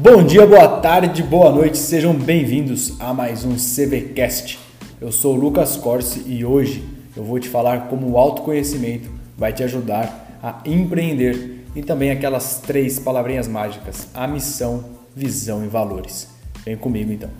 [0.00, 4.58] Bom dia, boa tarde, boa noite, sejam bem-vindos a mais um CVCast.
[4.98, 6.82] Eu sou o Lucas Corsi e hoje
[7.14, 12.58] eu vou te falar como o autoconhecimento vai te ajudar a empreender e também aquelas
[12.60, 14.82] três palavrinhas mágicas: a missão,
[15.14, 16.26] visão e valores.
[16.64, 17.30] Vem comigo então.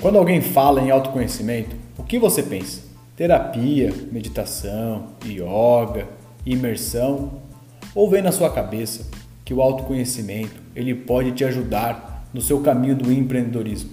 [0.00, 2.82] Quando alguém fala em autoconhecimento, o que você pensa?
[3.16, 6.06] Terapia, meditação, yoga,
[6.46, 7.42] imersão?
[7.96, 9.06] Ou vem na sua cabeça
[9.46, 13.90] que o autoconhecimento ele pode te ajudar no seu caminho do empreendedorismo.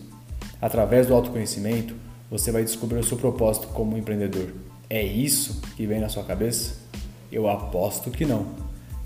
[0.60, 1.96] Através do autoconhecimento,
[2.30, 4.48] você vai descobrir o seu propósito como empreendedor.
[4.90, 6.78] É isso que vem na sua cabeça?
[7.32, 8.48] Eu aposto que não.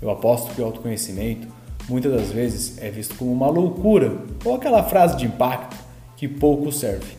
[0.00, 1.46] Eu aposto que o autoconhecimento
[1.86, 5.76] muitas das vezes é visto como uma loucura ou aquela frase de impacto
[6.16, 7.12] que pouco serve.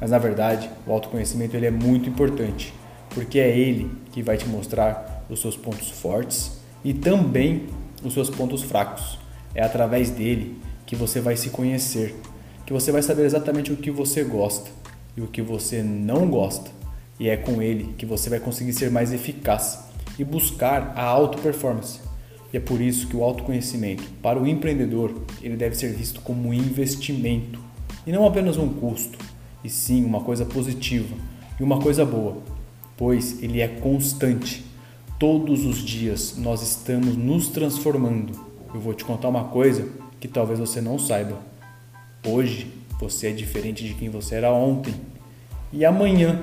[0.00, 2.74] Mas na verdade, o autoconhecimento ele é muito importante,
[3.10, 7.66] porque é ele que vai te mostrar os seus pontos fortes e também
[8.06, 9.18] os seus pontos fracos.
[9.54, 12.14] É através dele que você vai se conhecer,
[12.64, 14.70] que você vai saber exatamente o que você gosta
[15.16, 16.70] e o que você não gosta.
[17.18, 19.86] E é com ele que você vai conseguir ser mais eficaz
[20.18, 22.00] e buscar a auto performance.
[22.52, 26.48] E é por isso que o autoconhecimento para o empreendedor, ele deve ser visto como
[26.48, 27.58] um investimento
[28.06, 29.18] e não apenas um custo,
[29.64, 31.14] e sim uma coisa positiva
[31.58, 32.38] e uma coisa boa,
[32.96, 34.65] pois ele é constante
[35.18, 38.38] Todos os dias nós estamos nos transformando.
[38.74, 39.88] Eu vou te contar uma coisa
[40.20, 41.38] que talvez você não saiba.
[42.22, 44.92] Hoje você é diferente de quem você era ontem.
[45.72, 46.42] E amanhã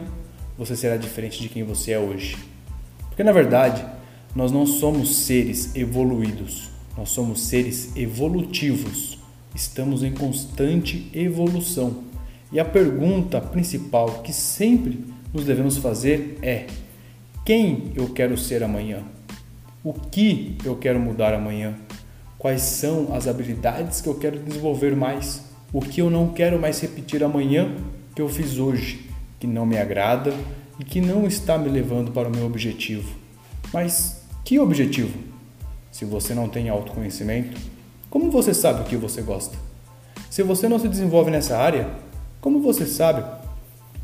[0.57, 2.35] você será diferente de quem você é hoje.
[3.09, 3.85] Porque na verdade,
[4.35, 9.19] nós não somos seres evoluídos, nós somos seres evolutivos.
[9.53, 12.05] Estamos em constante evolução.
[12.51, 16.65] E a pergunta principal que sempre nos devemos fazer é:
[17.45, 19.03] quem eu quero ser amanhã?
[19.83, 21.75] O que eu quero mudar amanhã?
[22.37, 25.43] Quais são as habilidades que eu quero desenvolver mais?
[25.73, 27.75] O que eu não quero mais repetir amanhã
[28.15, 29.09] que eu fiz hoje,
[29.41, 30.33] que não me agrada
[30.79, 33.13] e que não está me levando para o meu objetivo?
[33.73, 35.17] Mas que objetivo?
[35.91, 37.59] Se você não tem autoconhecimento,
[38.09, 39.57] como você sabe o que você gosta?
[40.29, 41.89] Se você não se desenvolve nessa área,
[42.39, 43.21] como você sabe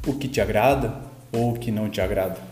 [0.06, 1.02] o que te agrada
[1.32, 2.49] ou o que não te agrada?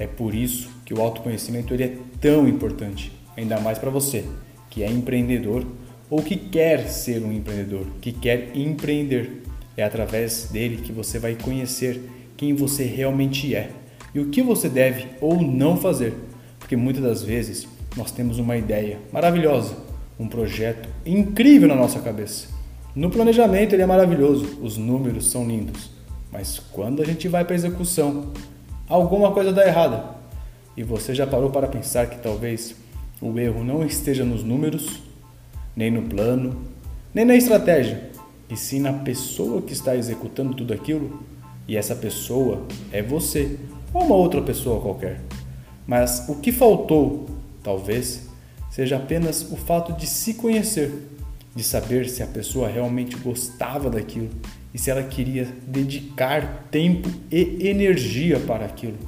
[0.00, 4.24] É por isso que o autoconhecimento ele é tão importante, ainda mais para você
[4.70, 5.66] que é empreendedor
[6.08, 9.42] ou que quer ser um empreendedor, que quer empreender.
[9.76, 12.00] É através dele que você vai conhecer
[12.34, 13.72] quem você realmente é
[14.14, 16.14] e o que você deve ou não fazer,
[16.58, 19.76] porque muitas das vezes nós temos uma ideia maravilhosa,
[20.18, 22.48] um projeto incrível na nossa cabeça.
[22.94, 25.90] No planejamento ele é maravilhoso, os números são lindos,
[26.32, 28.32] mas quando a gente vai para a execução,
[28.90, 30.04] alguma coisa dá errada.
[30.76, 32.74] E você já parou para pensar que talvez
[33.22, 35.00] o erro não esteja nos números,
[35.74, 36.60] nem no plano,
[37.14, 38.10] nem na estratégia,
[38.50, 41.22] e sim na pessoa que está executando tudo aquilo?
[41.68, 43.56] E essa pessoa é você,
[43.94, 45.20] ou uma outra pessoa qualquer.
[45.86, 47.26] Mas o que faltou,
[47.62, 48.28] talvez,
[48.70, 50.92] seja apenas o fato de se conhecer,
[51.54, 54.30] de saber se a pessoa realmente gostava daquilo
[54.72, 58.98] e se ela queria dedicar tempo e energia para aquilo.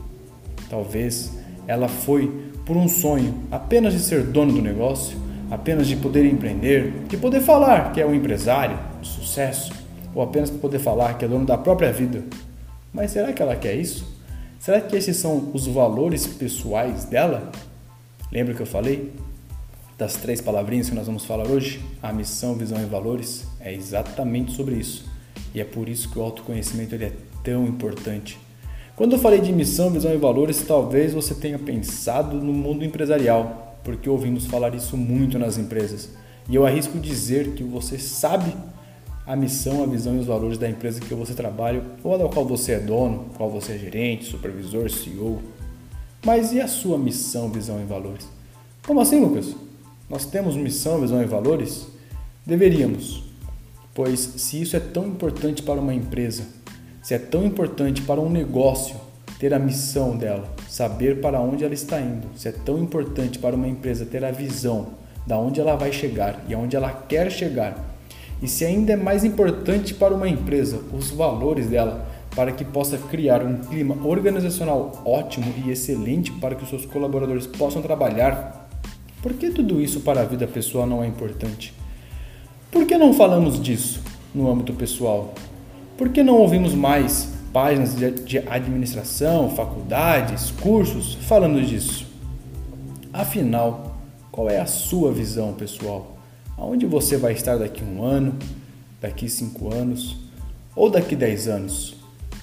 [0.69, 5.17] Talvez ela foi por um sonho apenas de ser dono do negócio,
[5.51, 9.72] apenas de poder empreender, de poder falar que é um empresário de sucesso,
[10.15, 12.22] ou apenas para poder falar que é dono da própria vida.
[12.93, 14.06] Mas será que ela quer isso?
[14.59, 17.51] Será que esses são os valores pessoais dela?
[18.31, 19.12] Lembra que eu falei
[19.99, 21.81] das três palavrinhas que nós vamos falar hoje?
[22.03, 25.12] A missão, visão e valores é exatamente sobre isso.
[25.55, 28.39] E é por isso que o autoconhecimento ele é tão importante.
[28.97, 33.79] Quando eu falei de missão, visão e valores, talvez você tenha pensado no mundo empresarial,
[33.83, 36.11] porque ouvimos falar isso muito nas empresas.
[36.49, 38.55] E eu arrisco dizer que você sabe
[39.27, 42.45] a missão, a visão e os valores da empresa que você trabalha ou da qual
[42.45, 45.41] você é dono, qual você é gerente, supervisor, CEO.
[46.25, 48.28] Mas e a sua missão, visão e valores?
[48.87, 49.55] Como assim, Lucas?
[50.09, 51.87] Nós temos missão, visão e valores?
[52.45, 53.32] Deveríamos.
[53.94, 56.44] Pois se isso é tão importante para uma empresa,
[57.03, 58.97] se é tão importante para um negócio
[59.39, 63.54] ter a missão dela, saber para onde ela está indo, se é tão importante para
[63.54, 64.89] uma empresa ter a visão
[65.27, 67.92] da onde ela vai chegar e aonde ela quer chegar,
[68.41, 72.97] e se ainda é mais importante para uma empresa os valores dela, para que possa
[72.97, 78.68] criar um clima organizacional ótimo e excelente para que os seus colaboradores possam trabalhar,
[79.21, 81.82] por que tudo isso para a vida pessoal não é importante?
[82.72, 84.01] Por que não falamos disso
[84.34, 85.33] no âmbito pessoal?
[85.97, 92.07] Por que não ouvimos mais páginas de administração, faculdades, cursos falando disso?
[93.13, 93.98] Afinal,
[94.33, 96.16] qual é a sua visão pessoal?
[96.59, 98.34] Aonde você vai estar daqui um ano?
[99.03, 100.16] daqui 5 anos
[100.74, 101.97] ou daqui 10 anos?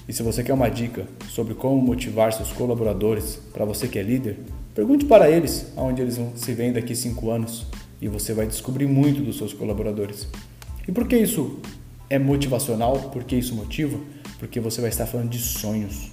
[0.06, 4.02] E se você quer uma dica sobre como motivar seus colaboradores para você que é
[4.02, 4.38] líder,
[4.74, 7.66] pergunte para eles aonde eles se veem daqui 5 anos
[8.00, 10.26] e você vai descobrir muito dos seus colaboradores.
[10.88, 11.58] E por que isso
[12.08, 13.10] é motivacional?
[13.10, 13.98] Por que isso motiva?
[14.38, 16.10] Porque você vai estar falando de sonhos,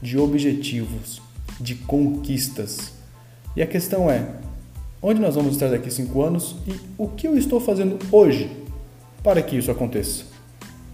[0.00, 1.22] de objetivos,
[1.60, 2.92] de conquistas.
[3.56, 4.36] E a questão é:
[5.00, 8.50] onde nós vamos estar daqui 5 anos e o que eu estou fazendo hoje
[9.22, 10.24] para que isso aconteça?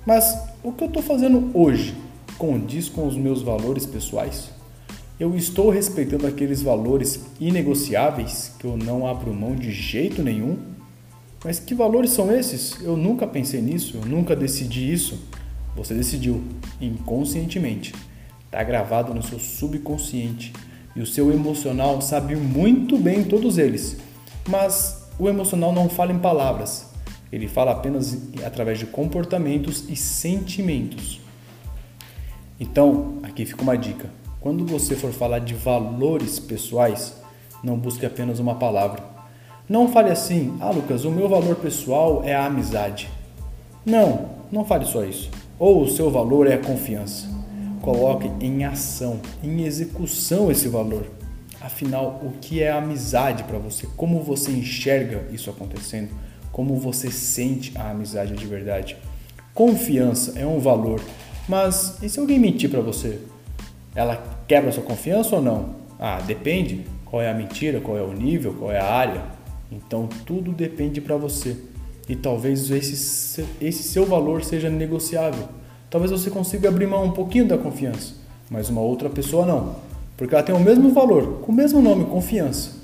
[0.06, 1.94] Mas o que eu estou fazendo hoje
[2.38, 4.50] condiz com os meus valores pessoais?
[5.18, 10.58] Eu estou respeitando aqueles valores inegociáveis que eu não abro mão de jeito nenhum?
[11.44, 12.80] Mas que valores são esses?
[12.80, 15.18] Eu nunca pensei nisso, eu nunca decidi isso.
[15.74, 16.44] Você decidiu
[16.80, 17.92] inconscientemente.
[18.44, 20.52] Está gravado no seu subconsciente
[20.94, 23.96] e o seu emocional sabe muito bem todos eles.
[24.48, 26.86] Mas o emocional não fala em palavras,
[27.32, 31.20] ele fala apenas através de comportamentos e sentimentos.
[32.58, 37.14] Então, aqui fica uma dica: quando você for falar de valores pessoais,
[37.62, 39.02] não busque apenas uma palavra.
[39.68, 43.10] Não fale assim, ah Lucas, o meu valor pessoal é a amizade.
[43.84, 45.30] Não, não fale só isso.
[45.58, 47.28] Ou o seu valor é a confiança.
[47.82, 51.06] Coloque em ação, em execução esse valor.
[51.60, 53.86] Afinal, o que é amizade para você?
[53.96, 56.10] Como você enxerga isso acontecendo?
[56.58, 58.96] como você sente a amizade de verdade.
[59.54, 61.00] Confiança é um valor,
[61.48, 63.20] mas e se alguém mentir para você?
[63.98, 65.70] Ela quebra sua confiança ou não?
[65.98, 66.84] Ah, depende.
[67.04, 69.24] Qual é a mentira, qual é o nível, qual é a área?
[69.72, 71.56] Então tudo depende para você.
[72.08, 75.48] E talvez esse, esse seu valor seja negociável.
[75.90, 78.14] Talvez você consiga abrir mão um pouquinho da confiança,
[78.48, 79.74] mas uma outra pessoa não.
[80.16, 82.76] Porque ela tem o mesmo valor, com o mesmo nome, confiança.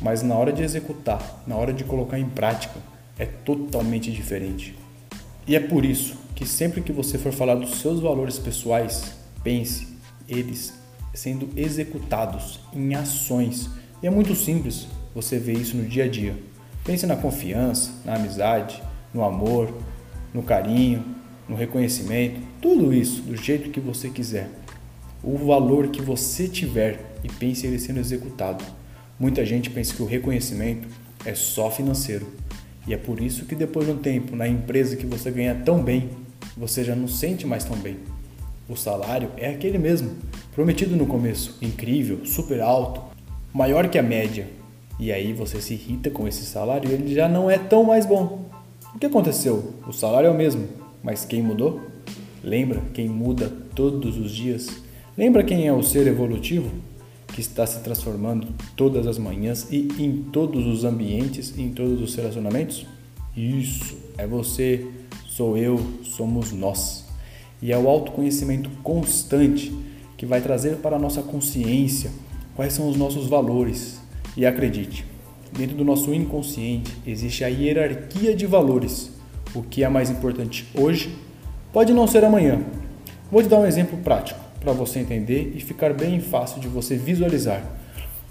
[0.00, 2.80] Mas na hora de executar, na hora de colocar em prática,
[3.18, 4.74] é totalmente diferente.
[5.46, 9.12] E é por isso que sempre que você for falar dos seus valores pessoais,
[9.44, 9.91] pense
[10.32, 10.74] eles
[11.14, 13.68] sendo executados em ações.
[14.02, 16.36] E é muito simples você ver isso no dia a dia.
[16.84, 18.82] Pense na confiança, na amizade,
[19.12, 19.72] no amor,
[20.32, 21.04] no carinho,
[21.48, 24.48] no reconhecimento, tudo isso do jeito que você quiser.
[25.22, 28.64] O valor que você tiver e pense ele sendo executado.
[29.18, 30.88] Muita gente pensa que o reconhecimento
[31.24, 32.26] é só financeiro,
[32.86, 35.82] e é por isso que depois de um tempo, na empresa que você ganha tão
[35.82, 36.10] bem,
[36.56, 37.98] você já não sente mais tão bem.
[38.68, 40.10] O salário é aquele mesmo,
[40.54, 43.00] prometido no começo, incrível, super alto,
[43.52, 44.48] maior que a média.
[44.98, 48.06] E aí você se irrita com esse salário e ele já não é tão mais
[48.06, 48.50] bom.
[48.94, 49.74] O que aconteceu?
[49.86, 50.68] O salário é o mesmo,
[51.02, 51.80] mas quem mudou?
[52.42, 54.68] Lembra quem muda todos os dias?
[55.16, 56.70] Lembra quem é o ser evolutivo?
[57.32, 62.14] que está se transformando todas as manhãs e em todos os ambientes, em todos os
[62.14, 62.86] relacionamentos?
[63.36, 64.86] Isso, é você,
[65.26, 67.01] sou eu, somos nós.
[67.62, 69.72] E é o autoconhecimento constante
[70.16, 72.10] que vai trazer para a nossa consciência
[72.56, 74.00] quais são os nossos valores.
[74.36, 75.06] E acredite,
[75.52, 79.12] dentro do nosso inconsciente existe a hierarquia de valores.
[79.54, 81.16] O que é mais importante hoje
[81.72, 82.60] pode não ser amanhã.
[83.30, 86.96] Vou te dar um exemplo prático para você entender e ficar bem fácil de você
[86.96, 87.62] visualizar.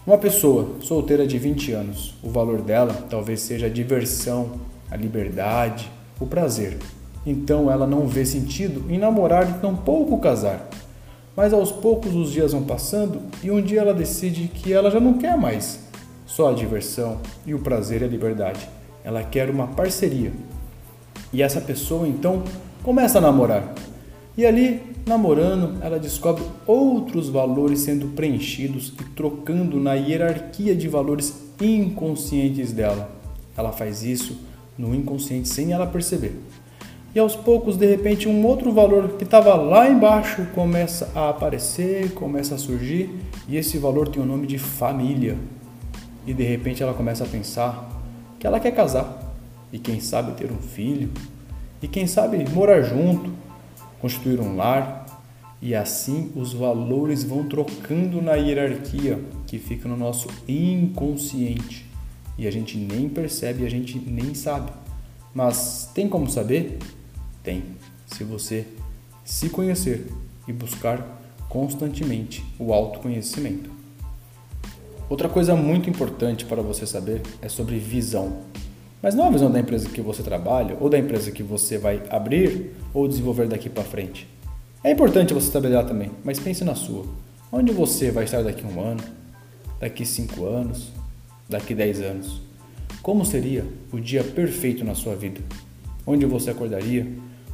[0.06, 5.92] Uma pessoa solteira de 20 anos, o valor dela talvez seja a diversão, a liberdade,
[6.20, 6.78] o prazer.
[7.26, 10.68] Então ela não vê sentido em namorar e tampouco casar.
[11.36, 15.00] Mas aos poucos os dias vão passando e um dia ela decide que ela já
[15.00, 15.80] não quer mais
[16.26, 18.68] só a diversão e o prazer e a liberdade.
[19.04, 20.32] Ela quer uma parceria.
[21.34, 22.44] E essa pessoa então
[22.84, 23.74] começa a namorar.
[24.38, 31.36] E ali Namorando, ela descobre outros valores sendo preenchidos e trocando na hierarquia de valores
[31.60, 33.10] inconscientes dela.
[33.58, 34.38] Ela faz isso
[34.78, 36.40] no inconsciente sem ela perceber.
[37.14, 42.14] E aos poucos, de repente, um outro valor que estava lá embaixo começa a aparecer,
[42.14, 43.10] começa a surgir,
[43.50, 45.38] e esse valor tem o nome de família.
[46.26, 47.90] E de repente ela começa a pensar
[48.40, 49.34] que ela quer casar,
[49.74, 51.10] e quem sabe ter um filho,
[51.82, 53.30] e quem sabe morar junto,
[54.00, 55.06] construir um lar,
[55.62, 61.86] e assim os valores vão trocando na hierarquia que fica no nosso inconsciente.
[62.38, 64.72] E a gente nem percebe, a gente nem sabe.
[65.36, 66.80] Mas tem como saber?
[67.44, 67.64] Tem.
[68.06, 68.68] Se você
[69.24, 70.08] se conhecer
[70.48, 73.70] e buscar constantemente o autoconhecimento.
[75.10, 78.40] Outra coisa muito importante para você saber é sobre visão.
[79.02, 82.02] Mas não a visão da empresa que você trabalha ou da empresa que você vai
[82.10, 84.28] abrir ou desenvolver daqui para frente.
[84.84, 87.06] É importante você estabelecer também, mas pense na sua.
[87.52, 89.04] Onde você vai estar daqui um ano,
[89.80, 90.92] daqui cinco anos,
[91.50, 92.42] daqui dez anos?
[93.02, 95.42] Como seria o dia perfeito na sua vida?
[96.06, 97.06] Onde você acordaria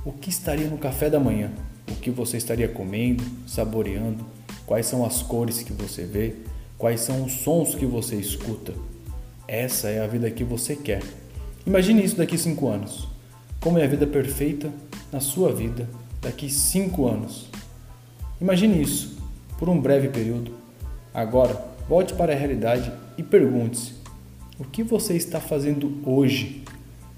[0.07, 1.51] o que estaria no café da manhã,
[1.91, 4.25] o que você estaria comendo, saboreando,
[4.65, 6.33] quais são as cores que você vê,
[6.77, 8.73] quais são os sons que você escuta.
[9.45, 11.03] Essa é a vida que você quer.
[11.65, 13.05] Imagine isso daqui cinco anos.
[13.59, 14.71] Como é a vida perfeita
[15.11, 15.89] na sua vida
[16.21, 17.49] daqui cinco anos?
[18.39, 19.17] Imagine isso
[19.59, 20.53] por um breve período.
[21.13, 23.91] Agora, volte para a realidade e pergunte-se:
[24.57, 26.63] o que você está fazendo hoje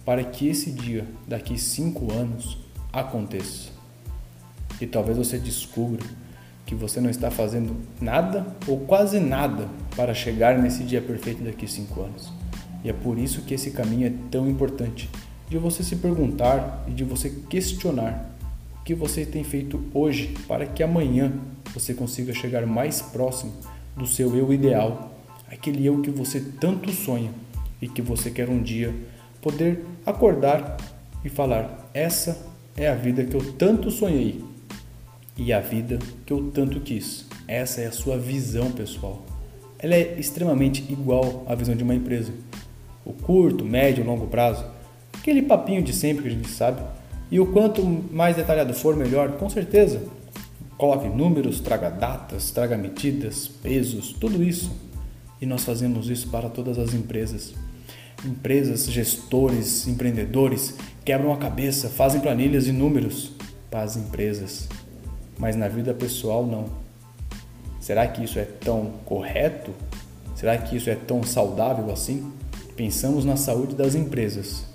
[0.04, 2.58] para que esse dia, daqui cinco anos,
[2.92, 3.70] aconteça?
[4.82, 6.04] E talvez você descubra
[6.66, 11.68] que você não está fazendo nada ou quase nada para chegar nesse dia perfeito daqui
[11.68, 12.32] cinco anos.
[12.84, 15.10] E é por isso que esse caminho é tão importante
[15.50, 18.30] de você se perguntar e de você questionar
[18.80, 21.34] o que você tem feito hoje para que amanhã
[21.74, 23.54] você consiga chegar mais próximo
[23.98, 25.12] do seu eu ideal,
[25.52, 27.32] aquele eu que você tanto sonha
[27.82, 28.94] e que você quer um dia
[29.42, 30.78] poder acordar
[31.26, 32.49] e falar: essa
[32.80, 34.42] é a vida que eu tanto sonhei
[35.36, 37.26] e a vida que eu tanto quis.
[37.46, 39.26] Essa é a sua visão, pessoal.
[39.78, 42.32] Ela é extremamente igual à visão de uma empresa.
[43.04, 44.66] O curto, médio, longo prazo,
[45.14, 46.82] aquele papinho de sempre que a gente sabe.
[47.30, 50.02] E o quanto mais detalhado for, melhor, com certeza.
[50.78, 54.72] Coloque números, traga datas, traga medidas, pesos, tudo isso.
[55.42, 57.54] E nós fazemos isso para todas as empresas.
[58.26, 60.76] Empresas, gestores, empreendedores
[61.10, 63.32] quebram a cabeça, fazem planilhas e números
[63.72, 64.70] para as empresas
[65.40, 66.66] mas na vida pessoal não.
[67.80, 69.72] Será que isso é tão correto?
[70.36, 72.32] Será que isso é tão saudável assim?
[72.76, 74.66] Pensamos na saúde das empresas,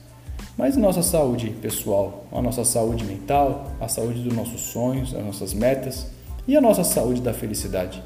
[0.57, 5.55] mas nossa saúde pessoal, a nossa saúde mental, a saúde dos nossos sonhos, as nossas
[5.55, 6.09] metas
[6.49, 8.03] e a nossa saúde da felicidade.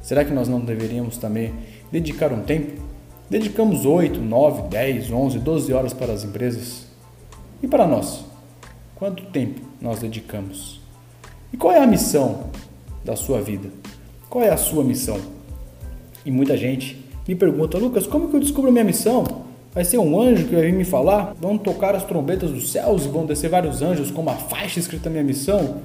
[0.00, 1.54] Será que nós não deveríamos também
[1.92, 2.82] dedicar um tempo?
[3.30, 6.91] Dedicamos 8, 9, 10, 11, 12 horas para as empresas.
[7.62, 8.24] E para nós?
[8.96, 10.80] Quanto tempo nós dedicamos?
[11.52, 12.50] E qual é a missão
[13.04, 13.68] da sua vida?
[14.28, 15.20] Qual é a sua missão?
[16.26, 19.44] E muita gente me pergunta, Lucas, como que eu descubro minha missão?
[19.72, 21.34] Vai ser um anjo que vai vir me falar?
[21.40, 25.08] Vão tocar as trombetas dos céus e vão descer vários anjos com uma faixa escrita
[25.08, 25.82] minha missão?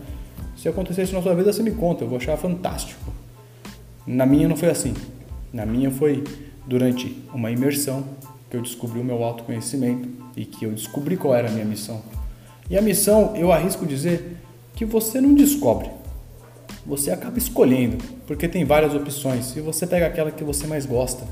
[0.56, 3.12] Se acontecer isso na sua vida, você me conta, eu vou achar fantástico.
[4.06, 4.94] Na minha não foi assim.
[5.54, 6.24] Na minha foi
[6.66, 8.04] durante uma imersão
[8.50, 12.02] que eu descobri o meu autoconhecimento e que eu descobri qual era a minha missão.
[12.70, 14.38] E a missão, eu arrisco dizer,
[14.76, 15.90] que você não descobre.
[16.86, 21.28] Você acaba escolhendo, porque tem várias opções e você pega aquela que você mais gosta,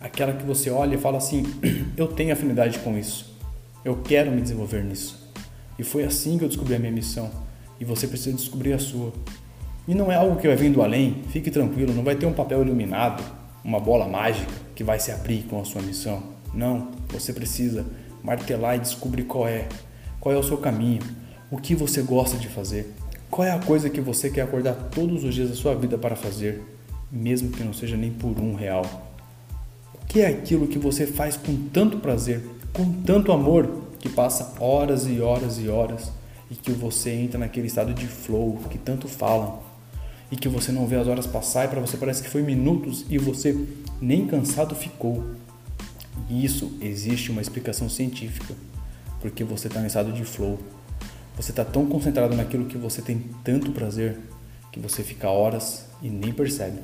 [0.00, 1.42] aquela que você olha e fala assim:
[1.96, 3.34] eu tenho afinidade com isso,
[3.84, 5.18] eu quero me desenvolver nisso.
[5.78, 7.30] E foi assim que eu descobri a minha missão
[7.80, 9.12] e você precisa descobrir a sua.
[9.88, 12.32] E não é algo que vai vir do além, fique tranquilo, não vai ter um
[12.32, 13.24] papel iluminado,
[13.64, 16.22] uma bola mágica que vai se abrir com a sua missão.
[16.52, 17.86] Não, você precisa
[18.22, 19.68] martelar e descobrir qual é,
[20.20, 21.02] qual é o seu caminho,
[21.50, 22.94] o que você gosta de fazer?
[23.30, 26.16] Qual é a coisa que você quer acordar todos os dias da sua vida para
[26.16, 26.62] fazer,
[27.10, 28.84] mesmo que não seja nem por um real?
[29.94, 34.54] O que é aquilo que você faz com tanto prazer, com tanto amor, que passa
[34.58, 36.10] horas e horas e horas
[36.50, 39.60] e que você entra naquele estado de flow que tanto falam
[40.32, 43.04] e que você não vê as horas passar e para você parece que foi minutos
[43.08, 43.56] e você
[44.00, 45.24] nem cansado ficou?
[46.28, 48.54] Isso existe uma explicação científica,
[49.20, 50.58] porque você está em estado de flow.
[51.36, 54.18] Você está tão concentrado naquilo que você tem tanto prazer
[54.72, 56.78] que você fica horas e nem percebe.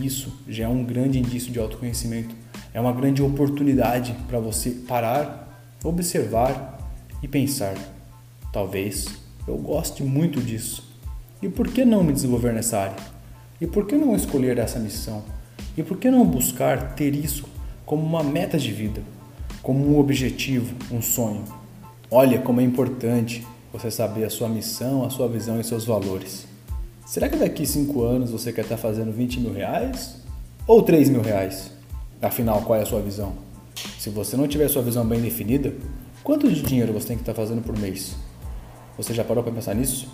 [0.00, 2.34] Isso já é um grande indício de autoconhecimento.
[2.72, 6.78] É uma grande oportunidade para você parar, observar
[7.22, 7.74] e pensar:
[8.52, 9.08] talvez
[9.46, 10.88] eu goste muito disso.
[11.42, 12.96] E por que não me desenvolver nessa área?
[13.60, 15.24] E por que não escolher essa missão?
[15.76, 17.44] E por que não buscar ter isso
[17.90, 19.02] como uma meta de vida,
[19.64, 21.42] como um objetivo, um sonho?
[22.08, 26.46] Olha como é importante você saber a sua missão, a sua visão e seus valores.
[27.04, 30.22] Será que daqui 5 anos você quer estar fazendo 20 mil reais
[30.68, 31.72] ou 3 mil reais?
[32.22, 33.32] Afinal, qual é a sua visão?
[33.98, 35.74] Se você não tiver sua visão bem definida,
[36.22, 38.14] quanto de dinheiro você tem que estar fazendo por mês?
[38.98, 40.08] Você já parou para pensar nisso?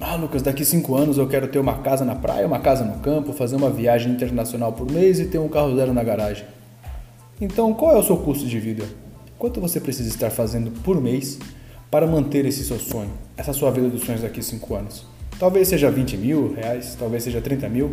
[0.00, 2.98] Ah, Lucas, daqui 5 anos eu quero ter uma casa na praia, uma casa no
[3.00, 6.46] campo, fazer uma viagem internacional por mês e ter um carro zero na garagem.
[7.40, 8.84] Então, qual é o seu custo de vida?
[9.38, 11.38] Quanto você precisa estar fazendo por mês
[11.90, 15.06] para manter esse seu sonho, essa sua vida dos sonhos daqui a 5 anos?
[15.38, 17.90] Talvez seja 20 mil reais, talvez seja 30 mil.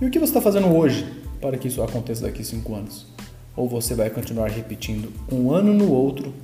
[0.00, 1.06] E o que você está fazendo hoje
[1.40, 3.06] para que isso aconteça daqui a 5 anos?
[3.56, 6.34] Ou você vai continuar repetindo um ano no outro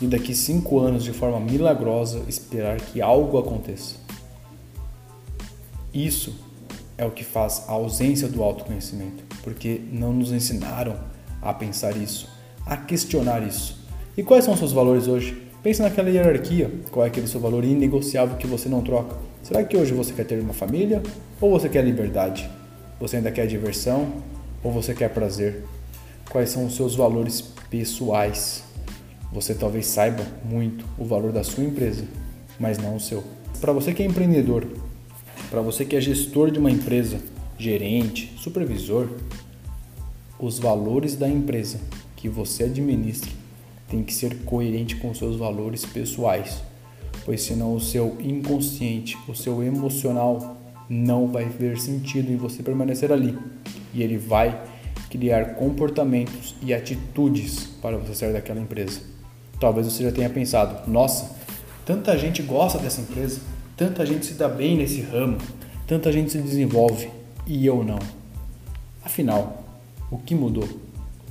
[0.00, 3.96] e daqui 5 anos, de forma milagrosa, esperar que algo aconteça?
[5.92, 6.32] Isso
[6.96, 10.96] é o que faz a ausência do autoconhecimento, porque não nos ensinaram
[11.42, 12.28] a pensar isso,
[12.64, 13.84] a questionar isso.
[14.16, 15.42] E quais são os seus valores hoje?
[15.62, 19.16] Pensa naquela hierarquia, qual é aquele seu valor inegociável que você não troca.
[19.42, 21.02] Será que hoje você quer ter uma família
[21.40, 22.48] ou você quer liberdade?
[23.00, 24.12] Você ainda quer diversão
[24.62, 25.64] ou você quer prazer?
[26.30, 28.62] Quais são os seus valores pessoais?
[29.32, 32.04] Você talvez saiba muito o valor da sua empresa,
[32.58, 33.24] mas não o seu.
[33.60, 34.66] Para você que é empreendedor,
[35.50, 37.18] para você que é gestor de uma empresa,
[37.58, 39.08] gerente, supervisor,
[40.42, 41.78] os valores da empresa
[42.16, 43.30] que você administra
[43.88, 46.60] tem que ser coerente com seus valores pessoais,
[47.24, 50.56] pois senão o seu inconsciente, o seu emocional
[50.88, 53.38] não vai ver sentido em você permanecer ali
[53.94, 54.60] e ele vai
[55.08, 59.00] criar comportamentos e atitudes para você sair daquela empresa.
[59.60, 61.36] Talvez você já tenha pensado: nossa,
[61.86, 63.40] tanta gente gosta dessa empresa,
[63.76, 65.38] tanta gente se dá bem nesse ramo,
[65.86, 67.08] tanta gente se desenvolve
[67.46, 67.98] e eu não.
[69.04, 69.61] Afinal,
[70.12, 70.68] o que mudou?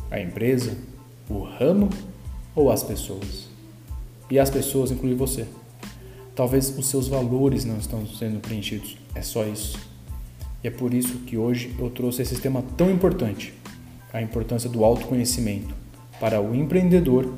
[0.09, 0.75] A empresa?
[1.29, 1.87] O ramo?
[2.55, 3.47] Ou as pessoas?
[4.27, 5.45] E as pessoas incluem você.
[6.35, 8.97] Talvez os seus valores não estão sendo preenchidos.
[9.13, 9.79] É só isso.
[10.63, 13.53] E é por isso que hoje eu trouxe esse tema tão importante,
[14.11, 15.75] a importância do autoconhecimento
[16.19, 17.31] para o empreendedor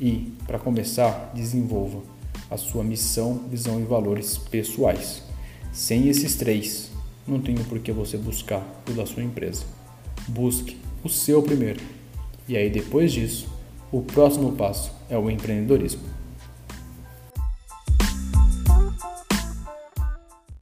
[0.00, 2.02] e, para começar, desenvolva
[2.50, 5.22] a sua missão, visão e valores pessoais.
[5.72, 6.90] Sem esses três,
[7.24, 9.64] não tenho por que você buscar o da sua empresa.
[10.26, 11.80] Busque o seu primeiro.
[12.48, 13.48] E aí depois disso,
[13.92, 16.17] o próximo passo é o empreendedorismo.